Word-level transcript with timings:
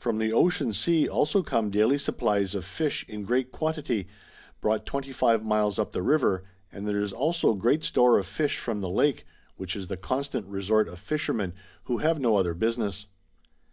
From 0.00 0.18
the 0.18 0.32
Ocean 0.32 0.72
Sea 0.72 1.08
also 1.08 1.40
come 1.40 1.70
daily 1.70 1.98
supplies 1.98 2.56
of 2.56 2.64
fish 2.64 3.04
in 3.08 3.22
great 3.22 3.52
quantity, 3.52 4.08
brought 4.60 4.84
25 4.84 5.44
miles 5.44 5.78
up 5.78 5.92
the 5.92 6.02
river, 6.02 6.42
and 6.72 6.84
there 6.84 7.00
is 7.00 7.12
also 7.12 7.54
great 7.54 7.84
store 7.84 8.18
of 8.18 8.26
fish 8.26 8.58
from 8.58 8.80
the 8.80 8.90
Lake, 8.90 9.24
which 9.54 9.76
is 9.76 9.86
the 9.86 9.96
constant 9.96 10.48
resort 10.48 10.88
of 10.88 10.98
fishermen, 10.98 11.52
who 11.84 11.98
have 11.98 12.18
no 12.18 12.34
other 12.34 12.54
business. 12.54 13.06